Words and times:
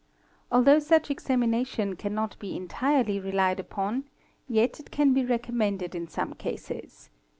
Although 0.51 0.79
such 0.79 1.11
examination 1.11 1.95
cannot 1.95 2.35
be 2.39 2.55
entirely 2.55 3.19
relied 3.19 3.59
upon, 3.59 4.05
yet 4.47 4.79
it 4.79 4.89
can 4.89 5.13
be 5.13 5.23
recommended 5.23 5.93
in 5.93 6.07
some 6.07 6.33
cases. 6.33 7.11